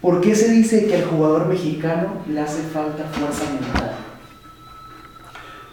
¿Por 0.00 0.20
qué 0.20 0.34
se 0.34 0.50
dice 0.50 0.86
que 0.86 0.96
al 0.96 1.04
jugador 1.04 1.46
mexicano 1.46 2.14
le 2.28 2.40
hace 2.40 2.62
falta 2.62 3.04
fuerza 3.04 3.44
mental? 3.52 3.99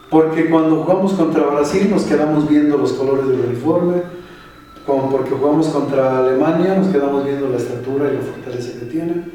Porque 0.10 0.50
cuando 0.50 0.84
jugamos 0.84 1.14
contra 1.14 1.46
Brasil 1.46 1.90
nos 1.90 2.04
quedamos 2.04 2.48
viendo 2.48 2.78
los 2.78 2.94
colores 2.94 3.28
del 3.28 3.42
uniforme, 3.42 4.04
porque 4.86 5.32
jugamos 5.32 5.68
contra 5.68 6.20
Alemania 6.20 6.76
nos 6.76 6.88
quedamos 6.88 7.26
viendo 7.26 7.50
la 7.50 7.58
estatura 7.58 8.10
y 8.10 8.16
la 8.16 8.22
fortaleza 8.22 8.80
que 8.80 8.86
tienen, 8.86 9.32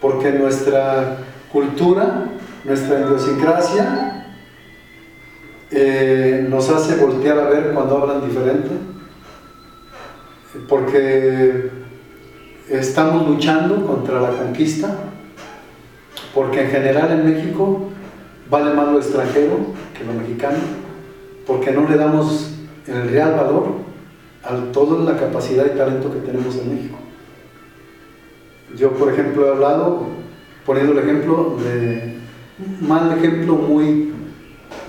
porque 0.00 0.32
nuestra 0.32 1.16
cultura, 1.50 2.26
nuestra 2.64 3.00
idiosincrasia 3.00 4.36
eh, 5.70 6.46
nos 6.50 6.68
hace 6.68 6.96
voltear 6.96 7.38
a 7.38 7.48
ver 7.48 7.72
cuando 7.72 7.96
hablan 7.96 8.28
diferente, 8.28 8.70
porque 10.68 11.70
estamos 12.68 13.26
luchando 13.26 13.86
contra 13.86 14.20
la 14.20 14.30
conquista, 14.30 14.98
porque 16.34 16.64
en 16.64 16.70
general 16.70 17.10
en 17.12 17.24
México 17.24 17.89
vale 18.50 18.74
más 18.74 18.88
lo 18.88 18.98
extranjero 18.98 19.58
que 19.96 20.04
lo 20.04 20.12
mexicano, 20.20 20.58
porque 21.46 21.70
no 21.70 21.88
le 21.88 21.96
damos 21.96 22.50
el 22.86 23.08
real 23.08 23.36
valor 23.36 23.66
a 24.42 24.72
toda 24.72 25.04
la 25.10 25.18
capacidad 25.18 25.66
y 25.66 25.78
talento 25.78 26.12
que 26.12 26.20
tenemos 26.20 26.56
en 26.56 26.74
México. 26.74 26.98
Yo, 28.76 28.92
por 28.92 29.12
ejemplo, 29.12 29.46
he 29.46 29.50
hablado, 29.50 30.06
poniendo 30.66 30.92
el 30.92 30.98
ejemplo 30.98 31.56
de, 31.62 32.16
un 32.58 32.88
mal 32.88 33.16
ejemplo 33.16 33.54
muy 33.54 34.12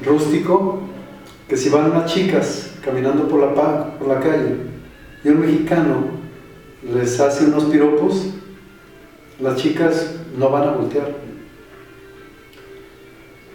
rústico, 0.06 0.82
que 1.48 1.58
si 1.58 1.70
van 1.70 1.92
unas 1.92 2.12
chicas 2.12 2.74
caminando 2.84 3.28
por 3.28 3.40
la, 3.40 3.98
por 3.98 4.08
la 4.08 4.20
calle 4.20 4.56
y 5.24 5.30
un 5.30 5.42
mexicano 5.42 6.22
les 6.94 7.20
hace 7.20 7.46
unos 7.46 7.66
piropos, 7.66 8.30
las 9.40 9.56
chicas 9.56 10.16
no 10.38 10.50
van 10.50 10.68
a 10.68 10.72
voltear 10.72 11.31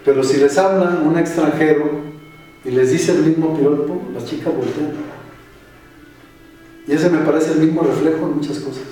pero 0.07 0.23
si 0.23 0.37
les 0.37 0.57
habla 0.57 1.01
un 1.05 1.19
extranjero 1.19 1.91
y 2.65 2.71
les 2.71 2.93
dice 2.93 3.11
el 3.11 3.25
mismo 3.25 3.57
piropo, 3.57 4.01
las 4.15 4.25
chicas 4.25 4.55
voltean. 4.55 4.93
Y 6.87 6.93
ese 6.93 7.11
me 7.11 7.19
parece 7.19 7.55
el 7.55 7.59
mismo 7.59 7.83
reflejo 7.83 8.25
en 8.25 8.37
muchas 8.37 8.61
cosas. 8.61 8.85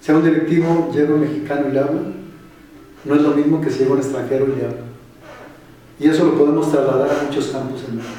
Si 0.00 0.12
a 0.12 0.16
un 0.16 0.22
directivo 0.22 0.92
llega 0.94 1.14
un 1.14 1.22
mexicano 1.22 1.68
y 1.68 1.72
le 1.72 1.80
habla, 1.80 2.02
no 3.04 3.14
es 3.16 3.20
lo 3.20 3.30
mismo 3.30 3.60
que 3.60 3.68
si 3.68 3.80
llega 3.80 3.94
un 3.94 3.98
extranjero 3.98 4.46
y 4.46 4.60
le 4.60 4.64
habla. 4.64 4.84
Y 5.98 6.08
eso 6.08 6.24
lo 6.24 6.38
podemos 6.38 6.70
trasladar 6.70 7.10
a 7.10 7.24
muchos 7.24 7.48
campos 7.48 7.84
en 7.88 7.96
México. 7.96 8.14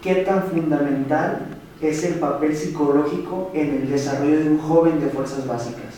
¿Qué 0.00 0.14
tan 0.14 0.44
fundamental 0.44 1.61
es 1.82 2.04
el 2.04 2.14
papel 2.14 2.54
psicológico 2.56 3.50
en 3.54 3.82
el 3.82 3.90
desarrollo 3.90 4.38
de 4.38 4.50
un 4.50 4.58
joven 4.58 5.00
de 5.00 5.08
fuerzas 5.08 5.46
básicas? 5.46 5.94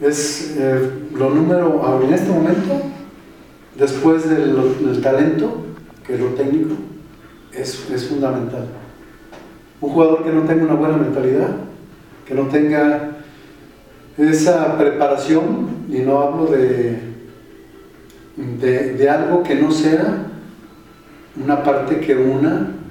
Es 0.00 0.56
eh, 0.56 0.90
lo 1.14 1.30
número, 1.30 2.00
en 2.02 2.12
este 2.12 2.30
momento, 2.30 2.80
después 3.76 4.28
del, 4.28 5.00
talento, 5.02 5.64
que 6.06 6.14
es 6.14 6.20
lo 6.20 6.28
técnico, 6.28 6.74
es, 7.52 7.90
es, 7.90 8.08
fundamental. 8.08 8.66
Un 9.80 9.90
jugador 9.90 10.24
que 10.24 10.32
no 10.32 10.42
tenga 10.42 10.64
una 10.64 10.74
buena 10.74 10.96
mentalidad, 10.96 11.56
que 12.26 12.34
no 12.34 12.46
tenga 12.46 13.16
esa 14.16 14.78
preparación, 14.78 15.86
y 15.88 15.98
no 15.98 16.20
hablo 16.20 16.46
de, 16.46 16.98
de, 18.36 18.94
de 18.94 19.10
algo 19.10 19.42
que 19.42 19.56
no 19.56 19.70
sea 19.70 20.26
una 21.42 21.62
parte 21.62 22.00
que 22.00 22.14
una 22.14 22.81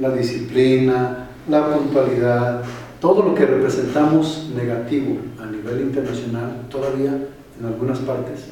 la 0.00 0.10
disciplina, 0.10 1.28
la 1.48 1.74
puntualidad, 1.74 2.62
todo 3.00 3.22
lo 3.22 3.34
que 3.34 3.46
representamos 3.46 4.50
negativo 4.54 5.18
a 5.40 5.46
nivel 5.46 5.80
internacional, 5.80 6.66
todavía 6.68 7.10
en 7.58 7.66
algunas 7.66 7.98
partes, 8.00 8.46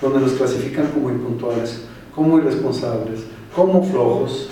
donde 0.00 0.20
nos 0.20 0.32
clasifican 0.32 0.88
como 0.88 1.10
impuntuales, 1.10 1.84
como 2.14 2.38
irresponsables, 2.38 3.20
como 3.54 3.82
flojos. 3.82 4.48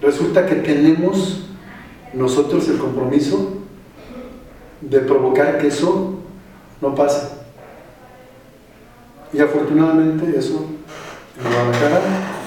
resulta 0.00 0.46
que 0.46 0.56
tenemos 0.56 1.46
nosotros 2.12 2.68
el 2.68 2.78
compromiso 2.78 3.58
de 4.80 5.00
provocar 5.00 5.58
que 5.58 5.68
eso 5.68 6.14
no 6.80 6.94
pase. 6.94 7.28
Y 9.32 9.40
afortunadamente 9.40 10.36
eso 10.36 10.66
en 11.38 11.50
Guadalajara 11.50 12.41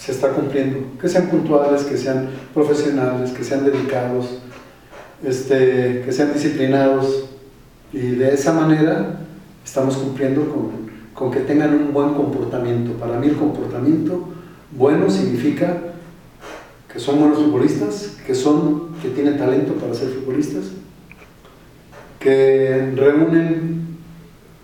se 0.00 0.12
está 0.12 0.30
cumpliendo. 0.30 0.78
Que 1.00 1.08
sean 1.08 1.28
puntuales, 1.28 1.82
que 1.82 1.96
sean 1.96 2.30
profesionales, 2.54 3.30
que 3.32 3.44
sean 3.44 3.64
dedicados, 3.64 4.38
este, 5.22 6.02
que 6.04 6.12
sean 6.12 6.32
disciplinados. 6.32 7.26
Y 7.92 8.12
de 8.12 8.32
esa 8.32 8.52
manera 8.52 9.20
estamos 9.64 9.96
cumpliendo 9.98 10.48
con, 10.48 10.90
con 11.12 11.30
que 11.30 11.40
tengan 11.40 11.74
un 11.74 11.92
buen 11.92 12.14
comportamiento. 12.14 12.92
Para 12.92 13.18
mí 13.18 13.28
el 13.28 13.36
comportamiento 13.36 14.28
bueno 14.72 15.10
significa 15.10 15.76
que 16.90 16.98
son 16.98 17.20
buenos 17.20 17.38
futbolistas, 17.38 18.16
que, 18.26 18.34
son, 18.34 18.94
que 19.02 19.10
tienen 19.10 19.36
talento 19.36 19.74
para 19.74 19.94
ser 19.94 20.08
futbolistas, 20.08 20.64
que 22.18 22.92
reúnen 22.96 23.98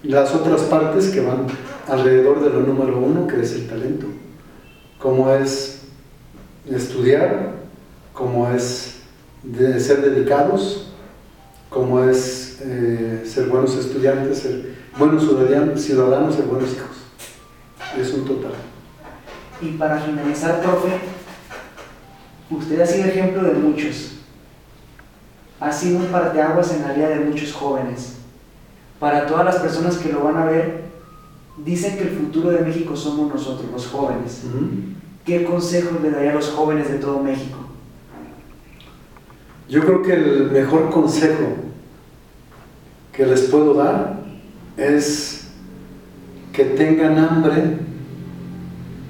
las 0.02 0.34
otras 0.34 0.62
partes 0.62 1.08
que 1.08 1.20
van 1.20 1.46
alrededor 1.88 2.42
de 2.42 2.50
lo 2.50 2.60
número 2.60 2.98
uno, 2.98 3.26
que 3.26 3.42
es 3.42 3.52
el 3.52 3.68
talento. 3.68 4.06
Como 5.06 5.30
es 5.30 5.82
estudiar, 6.68 7.52
como 8.12 8.50
es 8.50 9.02
ser 9.78 10.02
dedicados, 10.02 10.88
como 11.70 12.02
es 12.02 12.58
eh, 12.60 13.22
ser 13.24 13.46
buenos 13.46 13.76
estudiantes, 13.76 14.40
ser 14.40 14.74
buenos 14.98 15.22
ciudadanos, 15.22 15.80
ciudadanos, 15.80 16.34
ser 16.34 16.46
buenos 16.46 16.72
hijos. 16.72 16.96
Es 17.96 18.12
un 18.14 18.24
total. 18.24 18.54
Y 19.60 19.76
para 19.76 20.00
finalizar, 20.00 20.60
profe, 20.60 20.88
usted 22.50 22.80
ha 22.80 22.86
sido 22.86 23.06
ejemplo 23.06 23.44
de 23.44 23.52
muchos. 23.52 24.14
Ha 25.60 25.70
sido 25.70 25.98
un 25.98 26.06
parteaguas 26.06 26.72
en 26.74 26.82
la 26.82 26.94
vida 26.94 27.10
de 27.10 27.20
muchos 27.20 27.52
jóvenes. 27.52 28.14
Para 28.98 29.24
todas 29.28 29.44
las 29.44 29.58
personas 29.60 29.98
que 29.98 30.12
lo 30.12 30.24
van 30.24 30.36
a 30.36 30.46
ver, 30.46 30.85
dicen 31.64 31.96
que 31.96 32.02
el 32.04 32.10
futuro 32.10 32.50
de 32.50 32.60
México 32.60 32.96
somos 32.96 33.32
nosotros, 33.32 33.70
los 33.72 33.86
jóvenes. 33.86 34.42
¿Qué 35.24 35.44
consejos 35.44 36.00
le 36.02 36.10
daría 36.10 36.32
a 36.32 36.34
los 36.34 36.50
jóvenes 36.50 36.90
de 36.90 36.98
todo 36.98 37.22
México? 37.22 37.58
Yo 39.68 39.80
creo 39.80 40.02
que 40.02 40.12
el 40.12 40.50
mejor 40.52 40.90
consejo 40.90 41.56
que 43.12 43.26
les 43.26 43.42
puedo 43.42 43.74
dar 43.74 44.20
es 44.76 45.48
que 46.52 46.64
tengan 46.64 47.18
hambre, 47.18 47.78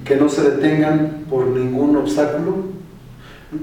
que 0.03 0.15
no 0.15 0.27
se 0.29 0.49
detengan 0.49 1.25
por 1.29 1.47
ningún 1.47 1.95
obstáculo. 1.97 2.77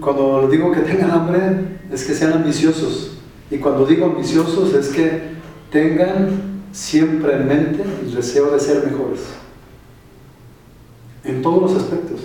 Cuando 0.01 0.49
digo 0.49 0.70
que 0.70 0.81
tengan 0.81 1.11
hambre 1.11 1.79
es 1.90 2.05
que 2.05 2.14
sean 2.14 2.35
ambiciosos. 2.35 3.18
Y 3.51 3.59
cuando 3.59 3.87
digo 3.87 4.07
ambiciosos 4.07 4.73
es 4.75 4.88
que 4.90 5.35
tengan 5.70 6.53
siempre 6.74 7.37
en 7.37 7.46
mente 7.46 7.84
el 8.02 8.14
deseo 8.14 8.50
de 8.50 8.58
ser 8.58 8.84
mejores. 8.84 9.20
En 11.22 11.40
todos 11.40 11.72
los 11.72 11.82
aspectos, 11.82 12.20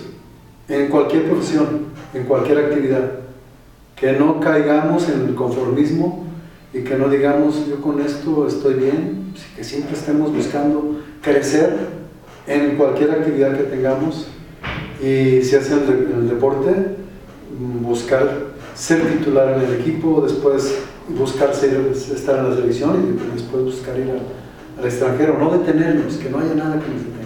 en 0.68 0.88
cualquier 0.88 1.24
profesión, 1.24 1.86
en 2.12 2.24
cualquier 2.24 2.58
actividad. 2.58 3.12
Que 3.94 4.12
no 4.12 4.40
caigamos 4.40 5.08
en 5.08 5.28
el 5.28 5.34
conformismo 5.34 6.26
y 6.74 6.80
que 6.80 6.96
no 6.96 7.08
digamos 7.08 7.66
yo 7.68 7.80
con 7.80 8.00
esto 8.00 8.46
estoy 8.46 8.74
bien, 8.74 9.32
que 9.56 9.62
siempre 9.62 9.96
estemos 9.96 10.34
buscando 10.34 11.00
crecer 11.22 11.76
en 12.46 12.76
cualquier 12.76 13.12
actividad 13.12 13.56
que 13.56 13.64
tengamos. 13.64 14.26
Y 15.00 15.42
si 15.42 15.56
hace 15.56 15.74
el, 15.74 16.12
el 16.18 16.28
deporte, 16.28 16.96
buscar 17.80 18.50
ser 18.74 19.00
titular 19.06 19.56
en 19.56 19.68
el 19.68 19.80
equipo, 19.80 20.22
después 20.22 20.74
buscar 21.08 21.50
estar 21.50 22.38
en 22.38 22.50
la 22.50 22.56
selección 22.56 23.18
y 23.18 23.34
después 23.34 23.64
buscar 23.64 23.98
ir 23.98 24.10
al, 24.10 24.39
al 24.80 24.86
extranjero, 24.86 25.38
no 25.38 25.50
detenernos, 25.50 26.16
que 26.16 26.30
no 26.30 26.38
haya 26.38 26.54
nada 26.54 26.80
que 26.80 26.88
nos 26.88 27.04
detenga. 27.04 27.20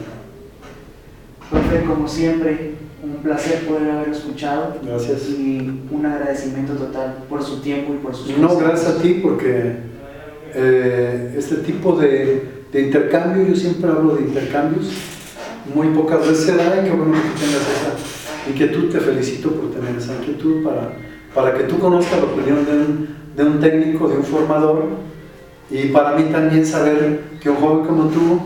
Profe, 1.50 1.84
como 1.86 2.08
siempre, 2.08 2.74
un 3.02 3.22
placer 3.22 3.60
poder 3.66 3.90
haber 3.90 4.08
escuchado. 4.08 4.76
Gracias. 4.84 5.28
Y 5.28 5.82
un 5.90 6.06
agradecimiento 6.06 6.74
total 6.74 7.18
por 7.28 7.42
su 7.42 7.60
tiempo 7.60 7.94
y 7.94 7.98
por 7.98 8.14
sus 8.14 8.36
No, 8.38 8.56
gracias 8.56 8.96
a 8.96 9.02
ti 9.02 9.20
porque 9.22 9.76
eh, 10.54 11.34
este 11.38 11.56
tipo 11.56 11.96
de, 11.96 12.42
de, 12.72 12.82
intercambio, 12.82 13.46
yo 13.46 13.54
siempre 13.54 13.90
hablo 13.90 14.16
de 14.16 14.22
intercambios, 14.22 14.90
muy 15.74 15.88
pocas 15.88 16.20
veces 16.20 16.44
se 16.44 16.56
da 16.56 16.80
y 16.80 16.84
qué 16.84 16.90
bueno 16.90 17.12
que 17.12 17.40
tengas 17.40 17.62
esa 17.62 18.50
inquietud, 18.50 18.90
te 18.90 19.00
felicito 19.00 19.50
por 19.50 19.70
tener 19.70 19.96
esa 19.96 20.14
inquietud 20.14 20.64
para, 20.64 20.92
para 21.34 21.56
que 21.56 21.64
tú 21.64 21.78
conozcas 21.78 22.18
la 22.18 22.24
opinión 22.24 22.64
de 22.66 22.72
un, 22.72 23.08
de 23.36 23.44
un 23.44 23.60
técnico, 23.60 24.08
de 24.08 24.16
un 24.16 24.24
formador 24.24 25.13
y 25.70 25.88
para 25.88 26.16
mí 26.16 26.24
también 26.30 26.66
saber 26.66 27.38
que 27.40 27.50
un 27.50 27.56
joven 27.56 27.86
como 27.86 28.04
tú, 28.08 28.40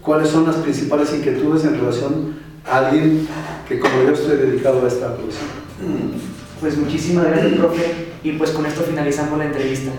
cuáles 0.00 0.28
son 0.28 0.46
las 0.46 0.56
principales 0.56 1.12
inquietudes 1.14 1.64
en 1.64 1.78
relación 1.78 2.34
alguien 2.64 3.26
que 3.68 3.78
como 3.78 4.02
yo 4.02 4.10
estoy 4.10 4.36
dedicado 4.36 4.84
a 4.84 4.88
esta 4.88 5.14
profesión. 5.14 5.46
Pues 6.60 6.76
muchísimas 6.78 7.26
gracias, 7.26 7.52
profe, 7.54 8.08
y 8.22 8.32
pues 8.32 8.50
con 8.50 8.64
esto 8.66 8.82
finalizamos 8.82 9.38
la 9.38 9.46
entrevista. 9.46 9.90